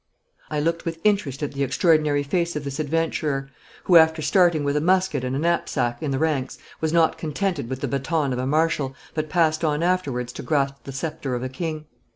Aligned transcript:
I 0.49 0.59
looked 0.59 0.83
with 0.83 0.97
interest 1.03 1.43
at 1.43 1.51
the 1.51 1.61
extraordinary 1.63 2.23
face 2.23 2.55
of 2.55 2.63
this 2.63 2.79
adventurer, 2.79 3.51
who, 3.83 3.97
after 3.97 4.23
starting 4.23 4.63
with 4.63 4.75
a 4.75 4.81
musket 4.81 5.23
and 5.23 5.35
a 5.35 5.37
knapsack 5.37 6.01
in 6.01 6.09
the 6.09 6.17
ranks, 6.17 6.57
was 6.79 6.91
not 6.91 7.19
contented 7.19 7.69
with 7.69 7.81
the 7.81 7.87
baton 7.87 8.33
of 8.33 8.39
a 8.39 8.47
marshal, 8.47 8.95
but 9.13 9.29
passed 9.29 9.63
on 9.63 9.83
afterwards 9.83 10.33
to 10.33 10.41
grasp 10.41 10.85
the 10.85 10.91
sceptre 10.91 11.35
of 11.35 11.43
a 11.43 11.49
king. 11.49 11.85